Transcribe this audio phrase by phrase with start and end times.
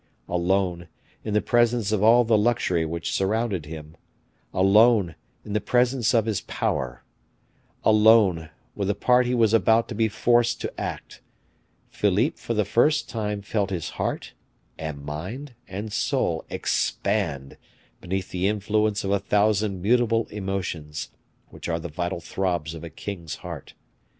[0.27, 0.87] Alone,
[1.23, 3.95] in the presence of all the luxury which surrounded him;
[4.51, 5.13] alone,
[5.45, 7.03] in the presence of his power;
[7.83, 11.21] alone, with the part he was about to be forced to act,
[11.91, 14.33] Philippe for the first time felt his heart,
[14.75, 17.55] and mind, and soul expand
[18.01, 21.09] beneath the influence of a thousand mutable emotions,
[21.49, 23.75] which are the vital throbs of a king's heart.